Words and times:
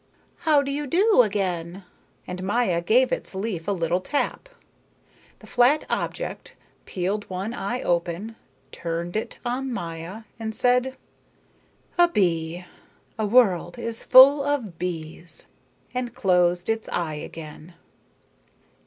"How 0.49 0.63
do 0.63 0.71
you 0.71 0.87
do, 0.87 1.21
again?" 1.21 1.83
And 2.25 2.41
Maya 2.41 2.81
gave 2.81 3.11
its 3.11 3.35
leaf 3.35 3.67
a 3.67 3.71
little 3.71 3.99
tap. 4.01 4.49
The 5.37 5.45
flat 5.45 5.85
object 5.91 6.55
peeled 6.85 7.29
one 7.29 7.53
eye 7.53 7.83
open, 7.83 8.35
turned 8.71 9.15
it 9.15 9.37
on 9.45 9.71
Maya, 9.71 10.23
and 10.39 10.55
said: 10.55 10.97
"A 11.99 12.07
bee. 12.07 12.65
The 13.17 13.27
world 13.27 13.77
is 13.77 14.01
full 14.03 14.43
of 14.43 14.79
bees," 14.79 15.45
and 15.93 16.15
closed 16.15 16.67
its 16.67 16.89
eye 16.89 17.13
again. 17.21 17.75